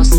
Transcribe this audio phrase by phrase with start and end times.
[0.00, 0.16] Welcome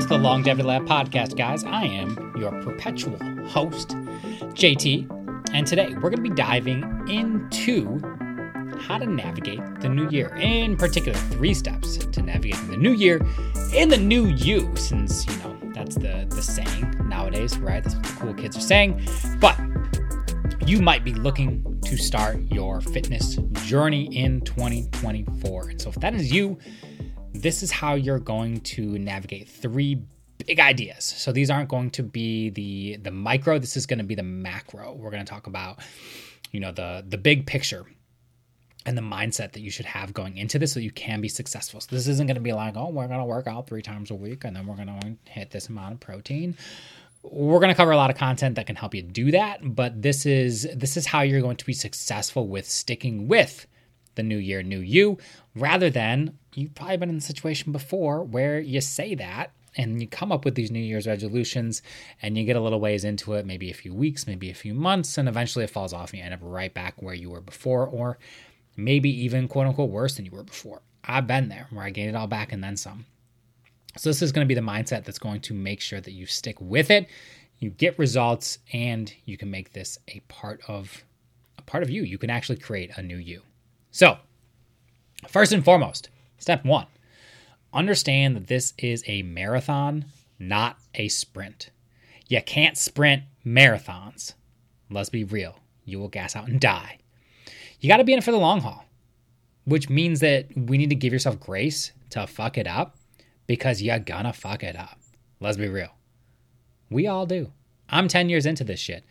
[0.00, 1.64] to the Longevity Lab podcast, guys.
[1.64, 3.16] I am your perpetual
[3.46, 3.96] host,
[4.52, 5.08] JT,
[5.54, 7.98] and today we're going to be diving into
[8.80, 10.36] how to navigate the new year.
[10.36, 13.26] In particular, three steps to navigating the new year
[13.74, 17.82] and the new you, since, you know, that's the, the saying nowadays, right?
[17.82, 19.06] That's what the kids are saying.
[19.40, 19.58] But
[20.66, 25.68] you might be looking to start your fitness journey in 2024.
[25.68, 26.58] And so if that is you,
[27.34, 30.02] this is how you're going to navigate three
[30.46, 31.04] big ideas.
[31.04, 34.22] So these aren't going to be the the micro, this is going to be the
[34.22, 34.94] macro.
[34.94, 35.80] We're going to talk about
[36.52, 37.84] you know the the big picture
[38.86, 41.80] and the mindset that you should have going into this so you can be successful.
[41.80, 44.10] So this isn't going to be like, "Oh, we're going to work out 3 times
[44.10, 46.56] a week and then we're going to hit this amount of protein."
[47.30, 50.02] We're going to cover a lot of content that can help you do that, but
[50.02, 53.66] this is this is how you're going to be successful with sticking with
[54.14, 55.18] the new year, new you,
[55.56, 60.06] rather than you've probably been in the situation before where you say that and you
[60.06, 61.82] come up with these New Year's resolutions
[62.22, 64.74] and you get a little ways into it, maybe a few weeks, maybe a few
[64.74, 67.40] months, and eventually it falls off and you end up right back where you were
[67.40, 68.18] before, or
[68.76, 70.82] maybe even quote unquote worse than you were before.
[71.02, 73.06] I've been there where I gained it all back and then some.
[73.96, 76.26] So this is going to be the mindset that's going to make sure that you
[76.26, 77.08] stick with it,
[77.58, 81.04] you get results, and you can make this a part of
[81.58, 82.02] a part of you.
[82.02, 83.42] You can actually create a new you.
[83.90, 84.18] So,
[85.28, 86.86] first and foremost, step one
[87.72, 90.04] understand that this is a marathon,
[90.38, 91.70] not a sprint.
[92.28, 94.34] You can't sprint marathons.
[94.90, 95.58] Let's be real.
[95.84, 96.98] You will gas out and die.
[97.80, 98.84] You got to be in it for the long haul,
[99.64, 102.96] which means that we need to give yourself grace to fuck it up
[103.46, 104.98] because you're gonna fuck it up.
[105.40, 105.94] Let's be real.
[106.90, 107.52] We all do.
[107.88, 109.04] I'm 10 years into this shit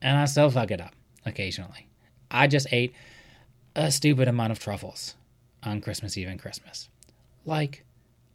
[0.00, 1.88] and I still fuck it up occasionally.
[2.30, 2.94] I just ate
[3.76, 5.14] a stupid amount of truffles
[5.62, 6.88] on Christmas Eve and Christmas.
[7.44, 7.84] Like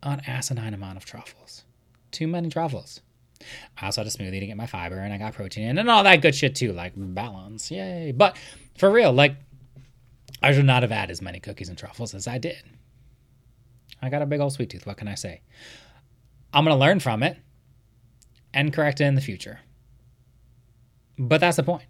[0.01, 1.63] an asinine amount of truffles.
[2.11, 3.01] Too many truffles.
[3.77, 5.89] I also had a smoothie to get my fiber and I got protein in and
[5.89, 7.69] all that good shit too, like balance.
[7.71, 8.13] Yay.
[8.15, 8.37] But
[8.77, 9.35] for real, like,
[10.41, 12.61] I should not have had as many cookies and truffles as I did.
[14.03, 14.85] I got a big old sweet tooth.
[14.85, 15.41] What can I say?
[16.51, 17.37] I'm going to learn from it
[18.53, 19.61] and correct it in the future.
[21.17, 21.85] But that's the point.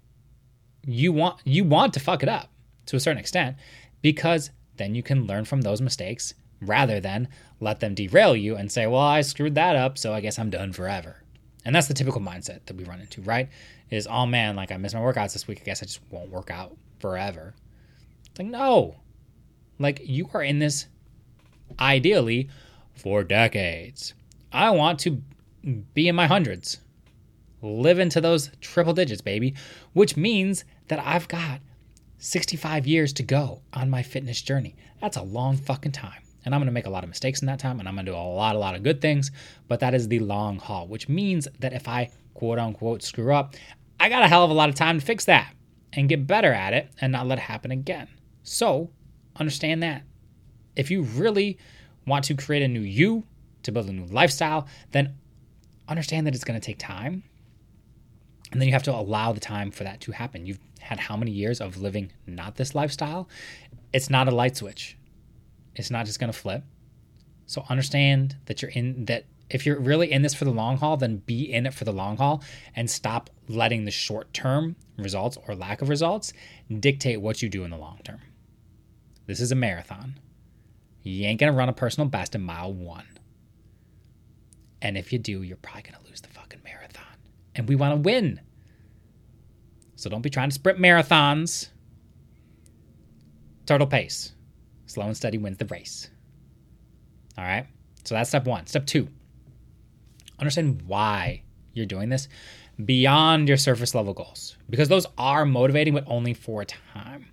[0.86, 2.52] You want you want to fuck it up
[2.88, 3.56] to a certain extent
[4.02, 7.30] because then you can learn from those mistakes rather than
[7.60, 10.50] let them derail you and say, "Well, I screwed that up, so I guess I'm
[10.50, 11.24] done forever."
[11.66, 13.50] And that's the typical mindset that we run into, right?
[13.90, 15.62] Is, "Oh man, like I missed my workouts this week.
[15.62, 17.56] I guess I just won't work out forever."
[18.30, 18.98] It's like, "No.
[19.80, 20.88] Like you are in this
[21.80, 22.50] ideally
[22.94, 24.14] for decades.
[24.52, 25.22] I want to
[25.94, 26.80] be in my hundreds,
[27.62, 29.56] live into those triple digits, baby,
[29.94, 31.62] which means that I've got
[32.18, 34.76] 65 years to go on my fitness journey.
[35.02, 36.22] That's a long fucking time.
[36.46, 38.14] And I'm to make a lot of mistakes in that time and I'm to do
[38.14, 39.32] a lot, a lot of good things,
[39.68, 43.56] but that is the long haul, which means that if I quote unquote screw up,
[44.00, 45.54] I got a hell of a lot of time to fix that
[45.94, 48.08] and get better at it and not let it happen again.
[48.44, 48.90] So
[49.38, 50.04] understand that.
[50.76, 51.58] If you really
[52.06, 53.24] want to create a new you,
[53.64, 55.16] to build a new lifestyle, then
[55.88, 57.24] understand that it's going to take time.
[58.52, 60.46] And then you have to allow the time for that to happen.
[60.46, 63.28] You've had how many years of living not this lifestyle?
[63.94, 64.98] It's not a light switch.
[65.76, 66.64] It's not just going to flip.
[67.46, 70.98] So understand that you're in that if you're really in this for the long haul,
[70.98, 72.44] then be in it for the long haul
[72.76, 76.34] and stop letting the short term results or lack of results
[76.80, 78.22] dictate what you do in the long term.
[79.26, 80.20] This is a marathon.
[81.04, 83.06] You ain't gonna run a personal best in mile one.
[84.82, 87.04] And if you do, you're probably gonna lose the fucking marathon.
[87.56, 88.42] And we wanna win.
[89.96, 91.70] So don't be trying to sprint marathons.
[93.66, 94.34] Turtle pace.
[94.86, 96.10] Slow and steady wins the race.
[97.38, 97.68] All right?
[98.04, 98.66] So that's step one.
[98.68, 99.08] Step two
[100.44, 101.42] understand why
[101.74, 102.28] you're doing this
[102.86, 107.28] beyond your surface level goals because those are motivating, but only for a time,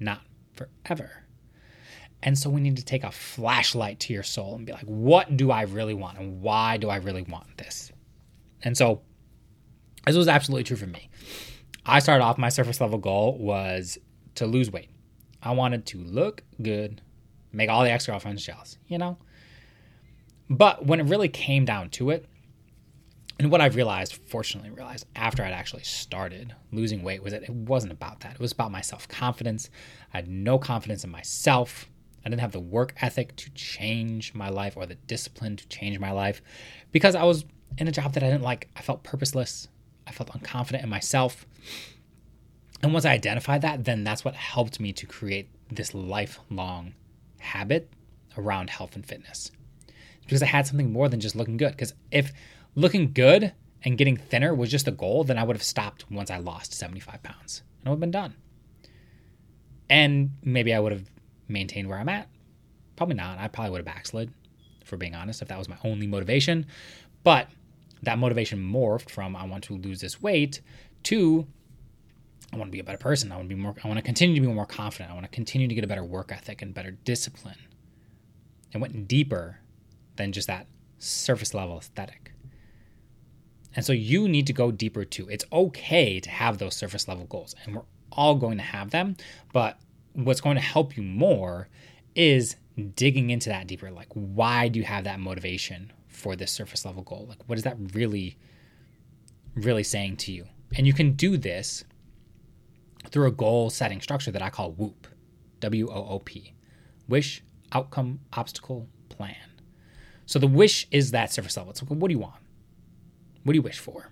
[0.00, 0.22] not
[0.54, 1.25] forever.
[2.22, 5.36] And so we need to take a flashlight to your soul and be like, what
[5.36, 6.18] do I really want?
[6.18, 7.92] And why do I really want this?
[8.62, 9.02] And so
[10.06, 11.10] this was absolutely true for me.
[11.84, 13.98] I started off my surface level goal was
[14.36, 14.90] to lose weight.
[15.42, 17.00] I wanted to look good,
[17.52, 19.18] make all the ex girlfriends jealous, you know?
[20.48, 22.26] But when it really came down to it,
[23.38, 27.50] and what I've realized, fortunately realized after I'd actually started losing weight was that it
[27.50, 28.34] wasn't about that.
[28.34, 29.68] It was about my self confidence.
[30.14, 31.90] I had no confidence in myself.
[32.26, 36.00] I didn't have the work ethic to change my life or the discipline to change
[36.00, 36.42] my life
[36.90, 37.44] because I was
[37.78, 38.68] in a job that I didn't like.
[38.74, 39.68] I felt purposeless.
[40.08, 41.46] I felt unconfident in myself.
[42.82, 46.94] And once I identified that, then that's what helped me to create this lifelong
[47.38, 47.92] habit
[48.36, 49.52] around health and fitness.
[50.22, 51.70] Because I had something more than just looking good.
[51.70, 52.32] Because if
[52.74, 53.52] looking good
[53.84, 56.74] and getting thinner was just the goal, then I would have stopped once I lost
[56.74, 58.34] 75 pounds and I would have been done.
[59.88, 61.08] And maybe I would have
[61.48, 62.28] maintained where I'm at.
[62.96, 63.38] Probably not.
[63.38, 64.32] I probably would have backslid,
[64.84, 66.66] for being honest, if that was my only motivation.
[67.22, 67.48] But
[68.02, 70.60] that motivation morphed from I want to lose this weight
[71.04, 71.46] to
[72.52, 73.32] I want to be a better person.
[73.32, 75.10] I want to be more I want to continue to be more confident.
[75.10, 77.58] I want to continue to get a better work ethic and better discipline.
[78.72, 79.60] It went deeper
[80.16, 80.66] than just that
[80.98, 82.32] surface level aesthetic.
[83.74, 85.28] And so you need to go deeper too.
[85.28, 89.16] It's okay to have those surface level goals, and we're all going to have them.
[89.52, 89.78] But
[90.24, 91.68] what's going to help you more
[92.14, 92.56] is
[92.94, 93.90] digging into that deeper.
[93.90, 97.26] Like, why do you have that motivation for this surface level goal?
[97.28, 98.36] Like, what is that really,
[99.54, 100.46] really saying to you?
[100.76, 101.84] And you can do this
[103.10, 105.06] through a goal setting structure that I call WOOP,
[105.60, 106.54] W O O P,
[107.08, 107.42] wish,
[107.72, 109.36] outcome, obstacle, plan.
[110.24, 111.72] So the wish is that surface level.
[111.80, 112.42] Like, what do you want?
[113.44, 114.10] What do you wish for?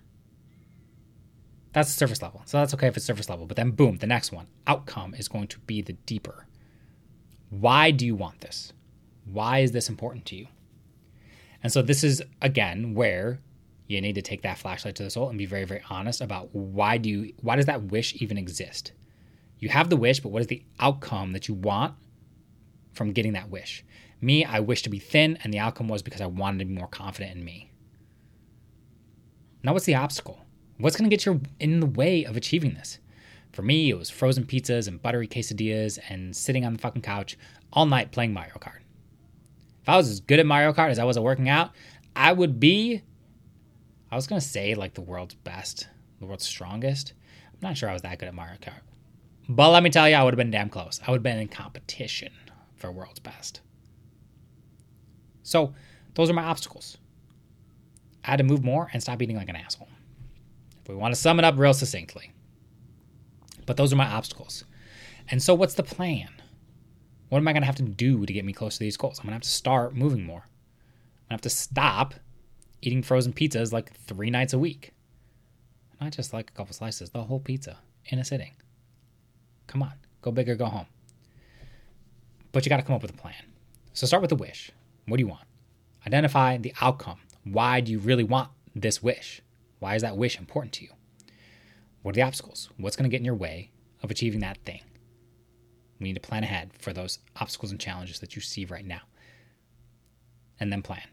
[1.75, 2.41] That's the surface level.
[2.45, 3.45] So that's okay if it's surface level.
[3.45, 6.47] But then, boom, the next one, outcome is going to be the deeper.
[7.49, 8.71] Why do you want this?
[9.25, 10.47] Why is this important to you?
[11.61, 13.41] And so, this is again where
[13.87, 16.55] you need to take that flashlight to the soul and be very, very honest about
[16.55, 18.93] why do you, why does that wish even exist?
[19.59, 21.93] You have the wish, but what is the outcome that you want
[22.93, 23.83] from getting that wish?
[24.21, 26.73] Me, I wish to be thin, and the outcome was because I wanted to be
[26.73, 27.69] more confident in me.
[29.61, 30.44] Now, what's the obstacle?
[30.77, 32.99] What's going to get you in the way of achieving this?
[33.53, 37.37] For me, it was frozen pizzas and buttery quesadillas and sitting on the fucking couch
[37.71, 38.79] all night playing Mario Kart.
[39.81, 41.71] If I was as good at Mario Kart as I was at working out,
[42.15, 43.01] I would be,
[44.11, 45.87] I was going to say like the world's best,
[46.19, 47.13] the world's strongest.
[47.53, 48.81] I'm not sure I was that good at Mario Kart.
[49.47, 50.99] But let me tell you, I would have been damn close.
[51.07, 52.33] I would have been in competition
[52.75, 53.61] for world's best.
[55.43, 55.73] So,
[56.15, 56.97] those are my obstacles.
[58.25, 59.87] I had to move more and stop eating like an asshole.
[60.87, 62.31] We want to sum it up real succinctly.
[63.65, 64.65] But those are my obstacles.
[65.29, 66.29] And so, what's the plan?
[67.29, 69.19] What am I going to have to do to get me close to these goals?
[69.19, 70.41] I'm going to have to start moving more.
[70.41, 72.13] I'm going to have to stop
[72.81, 74.93] eating frozen pizzas like three nights a week.
[75.99, 78.53] Not just like a couple slices, the whole pizza in a sitting.
[79.65, 80.85] Come on, go big or go home.
[82.51, 83.33] But you got to come up with a plan.
[83.93, 84.71] So, start with the wish.
[85.07, 85.45] What do you want?
[86.05, 87.19] Identify the outcome.
[87.43, 89.41] Why do you really want this wish?
[89.85, 90.89] Why is that wish important to you?
[92.01, 92.71] What are the obstacles?
[92.77, 93.69] What's going to get in your way
[94.01, 94.81] of achieving that thing?
[95.99, 99.01] We need to plan ahead for those obstacles and challenges that you see right now.
[100.59, 101.07] And then plan.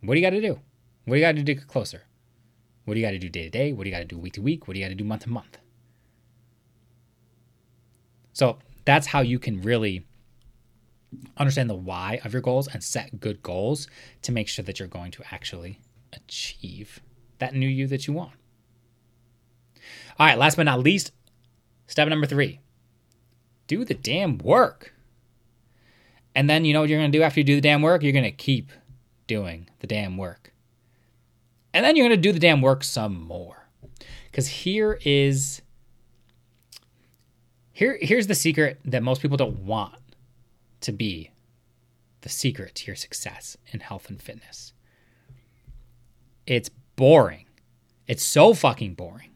[0.00, 0.60] What do you got to do?
[1.06, 2.02] What do you got to do to get closer?
[2.84, 3.72] What do you got to do day to day?
[3.72, 4.68] What do you got to do week to week?
[4.68, 5.58] What do you got to do month to month?
[8.32, 10.06] So that's how you can really
[11.36, 13.88] understand the why of your goals and set good goals
[14.22, 15.80] to make sure that you're going to actually
[16.12, 17.00] achieve
[17.38, 18.32] that new you that you want.
[20.18, 21.12] All right, last but not least,
[21.86, 22.60] step number three
[23.66, 24.92] do the damn work.
[26.34, 28.02] And then you know what you're going to do after you do the damn work?
[28.02, 28.72] You're going to keep
[29.26, 30.52] doing the damn work.
[31.72, 33.68] And then you're going to do the damn work some more.
[34.30, 35.62] Because here is
[37.72, 39.94] here here's the secret that most people don't want
[40.80, 41.30] to be
[42.20, 44.72] the secret to your success in health and fitness.
[46.46, 47.46] It's boring.
[48.06, 49.30] It's so fucking boring.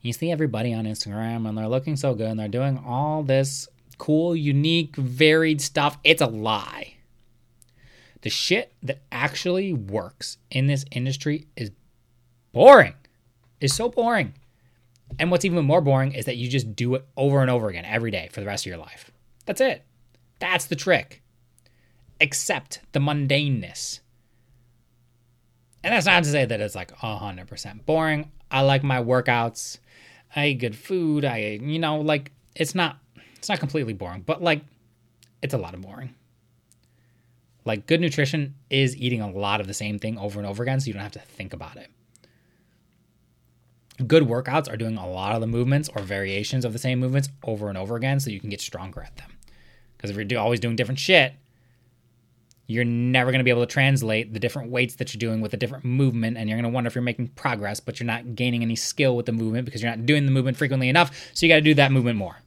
[0.00, 3.68] You see everybody on Instagram and they're looking so good and they're doing all this
[3.98, 5.98] cool, unique, varied stuff.
[6.02, 6.94] It's a lie.
[8.22, 11.70] The shit that actually works in this industry is
[12.52, 12.94] boring.
[13.60, 14.34] It's so boring.
[15.18, 17.84] And what's even more boring is that you just do it over and over again
[17.84, 19.10] every day for the rest of your life.
[19.44, 19.84] That's it.
[20.38, 21.22] That's the trick.
[22.20, 23.99] Accept the mundaneness.
[25.82, 28.30] And that's not to say that it's like 100% boring.
[28.50, 29.78] I like my workouts.
[30.34, 31.24] I eat good food.
[31.24, 32.98] I, you know, like it's not
[33.36, 34.62] it's not completely boring, but like
[35.42, 36.14] it's a lot of boring.
[37.64, 40.80] Like good nutrition is eating a lot of the same thing over and over again
[40.80, 41.90] so you don't have to think about it.
[44.06, 47.28] Good workouts are doing a lot of the movements or variations of the same movements
[47.44, 49.30] over and over again so you can get stronger at them.
[49.96, 51.34] Because if you're always doing different shit,
[52.70, 55.52] you're never going to be able to translate the different weights that you're doing with
[55.52, 58.34] a different movement and you're going to wonder if you're making progress but you're not
[58.34, 61.44] gaining any skill with the movement because you're not doing the movement frequently enough so
[61.44, 62.38] you got to do that movement more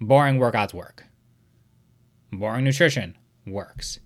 [0.00, 1.04] boring workouts work
[2.32, 4.00] boring nutrition works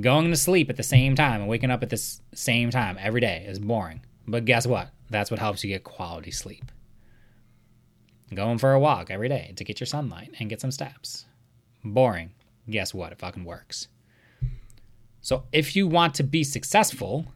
[0.00, 3.20] going to sleep at the same time and waking up at the same time every
[3.20, 4.90] day is boring But guess what?
[5.10, 6.70] That's what helps you get quality sleep.
[8.34, 11.26] Going for a walk every day to get your sunlight and get some steps.
[11.84, 12.30] Boring.
[12.70, 13.12] Guess what?
[13.12, 13.88] It fucking works.
[15.22, 17.26] So if you want to be successful,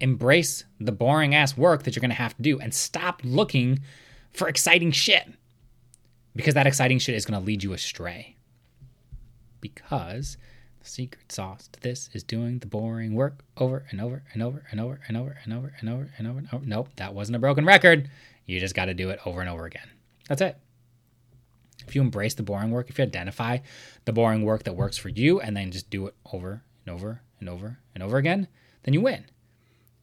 [0.00, 3.80] embrace the boring ass work that you're going to have to do and stop looking
[4.30, 5.28] for exciting shit.
[6.36, 8.36] Because that exciting shit is going to lead you astray.
[9.60, 10.36] Because
[10.80, 14.64] the secret sauce to this is doing the boring work over and over and over
[14.70, 16.64] and over and over and over and over and over and over.
[16.64, 18.08] Nope, that wasn't a broken record.
[18.46, 19.88] You just got to do it over and over again.
[20.28, 20.56] That's it.
[21.84, 23.58] If you embrace the boring work, if you identify
[24.04, 27.20] the boring work that works for you and then just do it over and over
[27.40, 28.48] and over and over again,
[28.82, 29.24] then you win.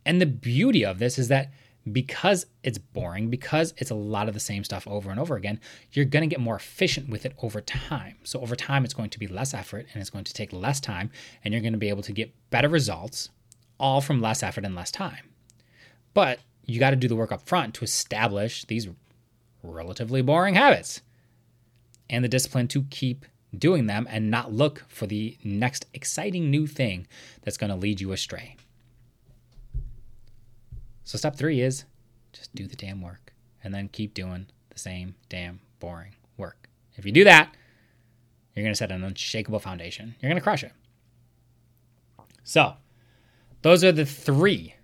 [0.06, 1.52] And the beauty of this is that
[1.92, 5.60] because it's boring, because it's a lot of the same stuff over and over again,
[5.92, 8.16] you're going to get more efficient with it over time.
[8.24, 10.80] So, over time, it's going to be less effort and it's going to take less
[10.80, 11.12] time,
[11.44, 13.30] and you're going to be able to get better results
[13.80, 15.30] all from less effort and less time.
[16.14, 18.88] But you got to do the work up front to establish these
[19.62, 21.02] relatively boring habits
[22.10, 23.26] and the discipline to keep
[23.60, 27.08] doing them and not look for the next exciting new thing
[27.44, 28.56] that's going to lead you astray.
[31.04, 31.86] So, step three is
[32.34, 33.34] just do the damn work
[33.64, 36.70] and then keep doing the same damn boring work.
[36.96, 37.54] If you do that,
[38.56, 40.16] you're going to set an unshakable foundation.
[40.20, 40.72] You're going to crush it.
[42.44, 42.74] So,
[43.62, 44.76] those are the three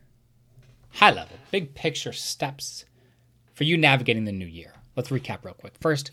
[0.93, 2.85] high level, big picture steps
[3.53, 4.73] for you navigating the new year.
[4.95, 5.73] Let's recap real quick.
[5.79, 6.11] First,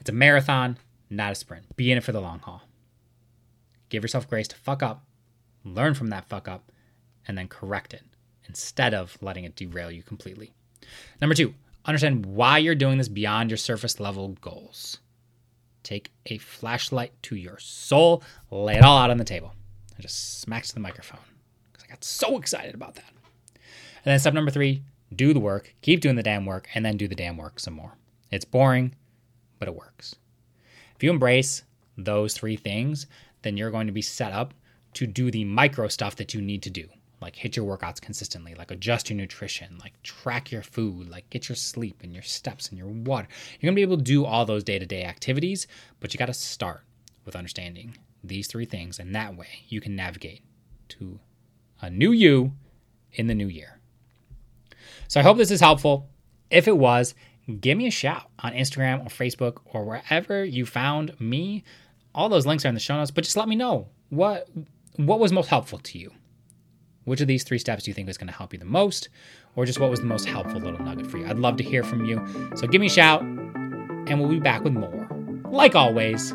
[0.00, 0.78] it's a marathon,
[1.10, 1.76] not a sprint.
[1.76, 2.62] Be in it for the long haul.
[3.88, 5.04] Give yourself grace to fuck up,
[5.64, 6.70] learn from that fuck up,
[7.26, 8.02] and then correct it
[8.46, 10.52] instead of letting it derail you completely.
[11.20, 14.98] Number two, understand why you're doing this beyond your surface level goals.
[15.82, 19.54] Take a flashlight to your soul, lay it all out on the table,
[19.94, 21.20] and just smacks the microphone
[21.72, 23.10] because I got so excited about that.
[23.54, 24.82] And then step number three,
[25.14, 27.74] do the work, keep doing the damn work, and then do the damn work some
[27.74, 27.94] more.
[28.30, 28.94] It's boring,
[29.58, 30.16] but it works.
[30.98, 31.62] If you embrace
[31.96, 33.06] those three things,
[33.42, 34.52] then you're going to be set up
[34.94, 36.88] to do the micro stuff that you need to do,
[37.22, 41.48] like hit your workouts consistently, like adjust your nutrition, like track your food, like get
[41.48, 43.28] your sleep and your steps and your water.
[43.60, 45.68] You're to be able to do all those day to day activities,
[46.00, 46.80] but you got to start
[47.24, 48.98] with understanding these three things.
[48.98, 50.42] And that way you can navigate
[50.88, 51.20] to
[51.80, 52.54] a new you
[53.12, 53.78] in the new year.
[55.06, 56.08] So I hope this is helpful.
[56.50, 57.14] If it was,
[57.60, 61.64] give me a shout on Instagram or Facebook or wherever you found me.
[62.14, 64.48] All those links are in the show notes, but just let me know what
[64.96, 66.12] what was most helpful to you.
[67.04, 69.08] Which of these three steps do you think is going to help you the most,
[69.56, 71.26] or just what was the most helpful little nugget for you?
[71.26, 72.22] I'd love to hear from you.
[72.56, 75.08] So give me a shout, and we'll be back with more,
[75.50, 76.34] like always,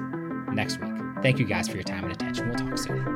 [0.52, 0.92] next week.
[1.22, 2.50] Thank you guys for your time and attention.
[2.50, 3.13] We'll talk soon.